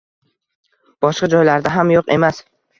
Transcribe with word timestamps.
Boshqa 1.07 1.31
joylarda 1.35 1.77
ham 1.79 1.95
yo'q 1.97 2.13
emas 2.19 2.45